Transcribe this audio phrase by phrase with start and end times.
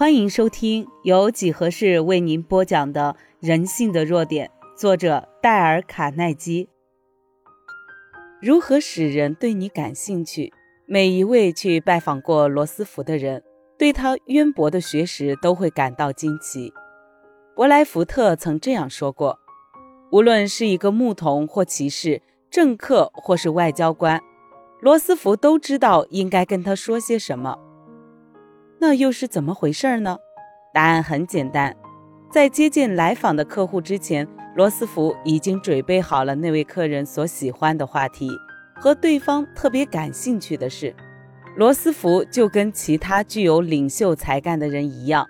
[0.00, 3.14] 欢迎收听由几何式为您播讲的
[3.46, 6.70] 《人性的弱点》，作者戴尔·卡耐基。
[8.40, 10.54] 如何使人对你感兴趣？
[10.86, 13.42] 每一位去拜访过罗斯福的人，
[13.78, 16.72] 对他渊博的学识都会感到惊奇。
[17.54, 19.38] 伯莱福特曾这样说过
[20.12, 24.18] ：“无论是一个牧童或骑士、政客或是外交官，
[24.80, 27.58] 罗斯福都知道应该跟他说些什么。”
[28.82, 30.16] 那又是怎么回事呢？
[30.72, 31.76] 答案很简单，
[32.32, 38.30] 在接见来访的客户之前，罗斯福已经准备好了那位客人所喜欢的话题
[38.76, 40.96] 和对方特别感兴趣的事。
[41.56, 45.26] 罗斯福就跟其他具有领袖才干的人一样，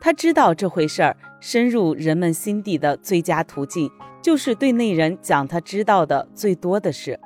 [0.00, 3.90] 他知道这回事儿深入人们心底的最佳途径，
[4.22, 7.20] 就是对那人讲他知道的最多的事。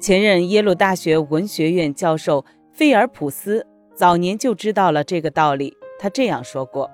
[0.00, 3.64] 前任耶鲁大学文学院教授费尔普斯。
[3.98, 5.76] 早年就知道了这个道理。
[5.98, 6.88] 他这样说过：“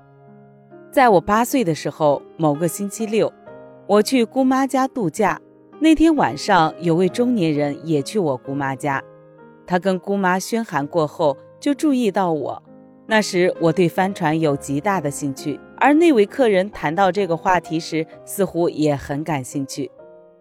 [0.90, 3.30] 在我八岁的时候，某个星期六，
[3.86, 5.38] 我去姑妈家度假。
[5.80, 9.02] 那天晚上，有位中年人也去我姑妈家。
[9.66, 12.62] 他跟姑妈宣寒过后，就注意到我。
[13.06, 19.90] 那时我对帆船有极大的兴趣，而那位客人谈到这个话题时，似乎也很感兴趣。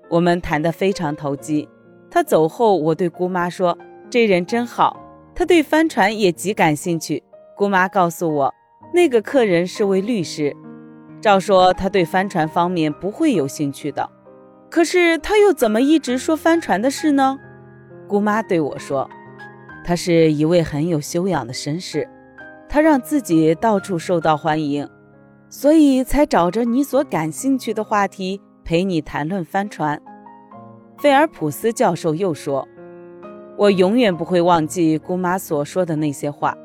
[0.07, 1.67] 我们谈得非常投机。
[2.09, 3.77] 他走后，我对姑妈说
[4.09, 4.97] ：‘这人真好。’”
[5.35, 7.23] 他对帆船也极感兴趣。
[7.55, 8.53] 姑妈告诉我，
[8.93, 10.55] 那个客人是位律师。
[11.21, 14.09] 照说他对帆船方面不会有兴趣的，
[14.69, 17.39] 可是他又怎么一直说帆船的事呢？
[18.07, 19.09] 姑妈对我说，
[19.85, 22.09] 他是一位很有修养的绅士，
[22.67, 24.89] 他让自己到处受到欢迎，
[25.47, 30.01] 所以才找着你所感兴趣的话题陪你谈论帆船。
[30.97, 32.67] 菲尔普斯教授又说。
[33.55, 36.57] 我永远不会忘记姑妈所说的那些话。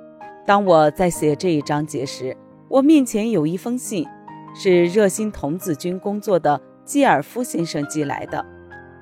[0.47, 2.35] 当我在写这一章节时，
[2.69, 4.07] 我面前有一封信，
[4.55, 8.45] 是热心童子军工作的基尔夫先生寄来的。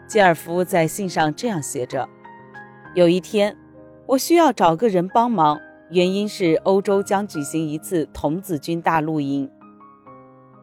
[0.09, 2.09] 基尔夫在信上这样写着
[2.95, 3.57] ：“有一天，
[4.07, 5.61] 我需要找个人帮忙，
[5.91, 9.49] 原因是欧洲将举行一次童子军大露营。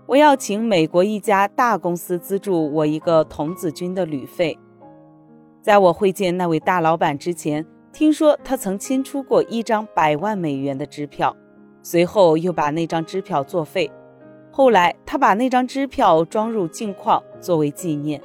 [0.07, 4.59] 我要请美国一家大公司资助我一个童子军的旅费。”
[5.63, 11.33] 在我会见那位大老板之前，听说他曾签出过一张百万美元的支票，
[11.81, 13.89] 随后又把那张支票作废。
[14.51, 18.21] 后来他把那张支票装入镜框作为纪念。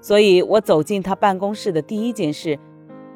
[0.00, 2.56] 所以我走进他办公室的第一件事，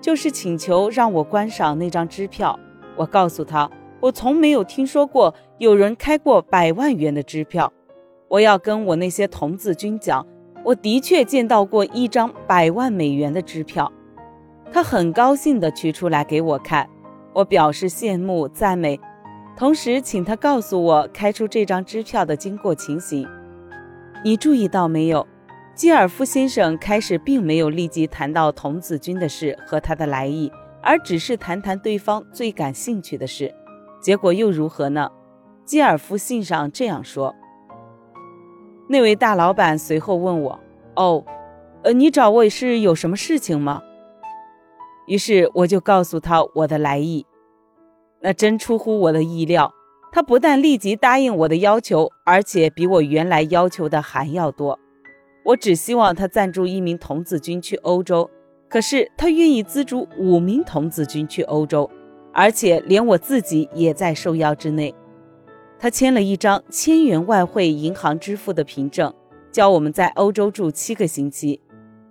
[0.01, 2.59] 就是请求让我观赏那张支票。
[2.97, 3.71] 我告诉他，
[4.01, 7.73] 我从没有听说过有人开过百万元的支票。
[8.27, 10.27] 我要跟我那些童子军讲。
[10.69, 13.91] 我的确见到过一张百万美元的支票，
[14.71, 16.87] 他很高兴地取出来给我看。
[17.33, 19.01] 我表示羡慕赞美，
[19.57, 23.27] 同时请他告诉我开出这张支票的经过情形。
[24.23, 25.27] 你注意到没有？
[25.75, 30.53] 基尔夫先生开始并没有立即谈到童子军的事和他的来意，
[30.83, 33.55] 而只是谈谈对方最感兴趣的事。
[34.03, 35.11] 结果又如何呢？
[35.65, 37.35] 基尔夫信上这样说。
[38.89, 40.59] 那位大老板随后问我
[40.97, 41.25] ：“哦，
[41.83, 43.83] 呃，你找我是有什么事情吗？”
[45.07, 47.25] 于是我就告诉他我的来意。
[48.21, 49.73] 那真出乎我的意料，
[50.11, 54.79] 他不但立即答应我的要求，而且比我原来要求的还要多。
[55.45, 58.29] 我只希望他赞助一名童子军去欧洲，
[58.69, 61.89] 可是他愿意资助五名童子军去欧洲，
[62.33, 64.95] 而且连我自己也在受邀之内。
[65.81, 69.15] 他签了一张千元外汇银行支付的凭证，
[69.53, 71.61] 叫我们在欧洲住七个星期。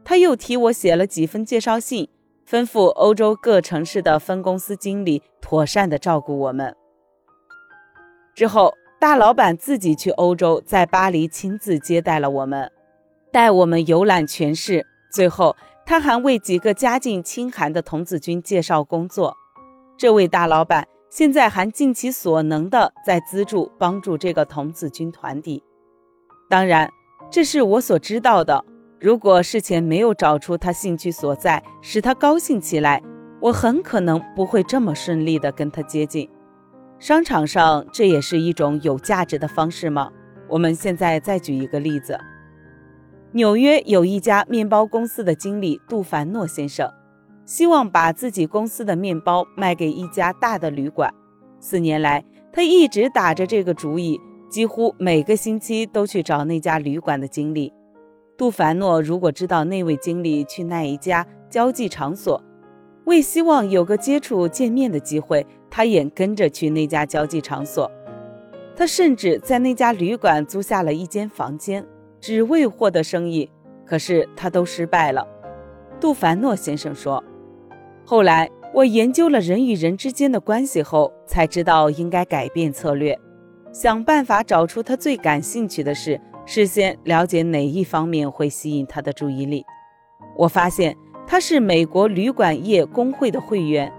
[0.06, 2.08] 他又替我写了几封介绍信，
[2.50, 6.74] 吩咐欧洲各城市的分公司经理妥善地照顾我们。
[8.34, 12.72] 之后，大老板自己去欧洲，在巴黎亲自接待了我们，
[13.34, 14.86] 带我们游览全市。
[15.12, 19.36] 最后，他还为几个家境清寒的童子军介绍工作。
[19.98, 20.88] 这位大老板。
[21.10, 25.64] 现在还尽其所能的在资助帮助这个童子军团体。
[26.50, 26.90] 当然，
[27.30, 28.64] 这是我所知道的。
[29.00, 33.02] 如果事前没有找出他兴趣所在，使他高兴起来，
[33.40, 36.30] 我很可能不会这么顺利的跟他接近。
[37.00, 40.12] 商场上，这也是一种有价值的方式吗？
[40.50, 42.20] 我们现在再举一个例子：
[43.34, 46.92] 纽约有一家面包公司的经理杜凡诺先生。
[47.48, 51.12] 希望把自己公司的面包卖给一家大的旅馆。
[51.62, 57.72] 四年来，他一直打着这个主意，几乎每个星期都去找那家旅馆的经理。
[58.38, 62.44] 杜凡诺如果知道那位经理去那一家交际场所，
[63.06, 67.90] 为希望有个接触见面的机会，他也跟着去那家交际场所。
[68.76, 71.84] 他甚至在那家旅馆租下了一间房间，
[72.20, 73.50] 只为获得生意。
[73.86, 75.26] 可是他都失败了。
[76.00, 77.24] 杜凡诺先生说
[78.10, 83.20] ：“后来我研究了人与人之间的关系后，才知道应该改变策略，
[83.74, 89.66] 想办法找出他最感兴趣的事，事先了解哪一方面会吸引他的注意力。
[90.38, 90.96] 我发现
[91.28, 93.92] 他是美国旅馆业工会的会员。”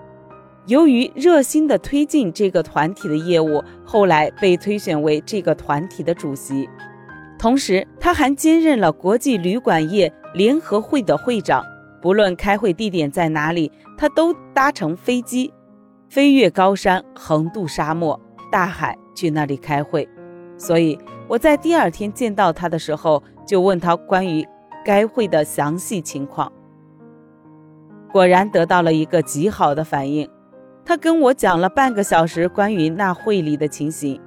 [0.68, 6.66] 由于热心地推进这个团体的业务，后来被推选为这个团体的主席。
[7.38, 11.62] 同时，他还兼任了国际旅馆业联合会的会长。
[12.00, 15.52] 不论开会地点在哪里，他都搭乘飞机，
[16.08, 20.08] 飞越高山，横渡沙漠、大海去那里开会。
[20.56, 20.98] 所以
[21.28, 24.46] 我在第二天见到他的时候，就问他关于
[24.84, 26.52] 该会的详细情况。
[28.10, 30.28] 果然得到了一个极好的反应。
[30.84, 34.18] 他跟我讲了半个小时关于那会里的情形，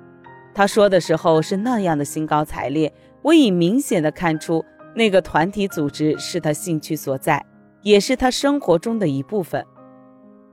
[0.53, 4.63] 他说的时候是那样的兴高采烈，我已明显的看出
[4.95, 7.43] 那个团体组织是他兴趣所在，
[7.81, 9.65] 也是他生活中的一部分。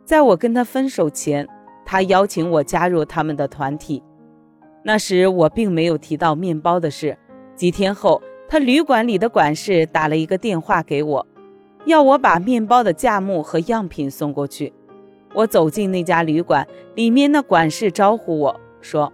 [0.05, 1.47] 在我跟他分手前，
[1.85, 4.03] 他邀请我加入他们的团体，
[4.83, 7.17] 那时我并没有提到面包的事。
[7.55, 11.27] 几天后，他旅馆里的管事打了一个电话给我，
[11.85, 14.73] 要我把面包的价目和样品送过去。
[15.35, 19.13] 我走进那家旅馆，里面那管事招呼我说：“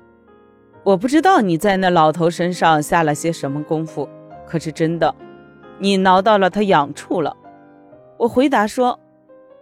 [0.84, 4.08] 我不知道你在那老头身上下了些什么功夫，
[4.46, 5.12] 可是真的，
[5.78, 7.37] 你挠到了他痒处了。”
[8.25, 8.99] 我回答说：“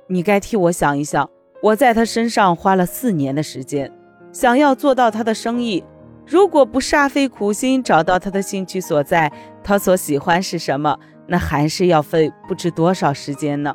[0.06, 1.28] 你该替我想一想，
[1.60, 3.90] 我在他身上花了四年的时间，
[4.32, 5.82] 想要做到他的生意，
[6.24, 9.32] 如果不煞费苦心找到他的兴趣所在，
[9.64, 13.74] 他所喜欢是什么，那还是要费不知多少时间呢。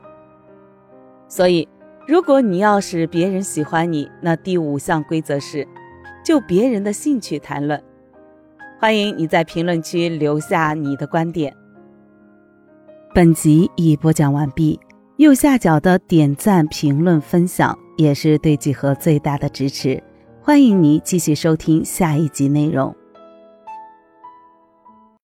[1.27, 1.67] 所以。”
[2.07, 5.67] 如果你要使别人喜欢你，那第五项规则是，
[6.23, 7.83] 就别人的兴趣谈论。
[8.79, 11.53] 欢迎你在评论区留下你的观点。
[13.13, 14.79] 本集已播讲完毕，
[15.15, 20.01] 右下角的点赞、评论、分享也是对几何最大的支持。
[20.39, 22.95] 欢迎你继续收听下一集内容。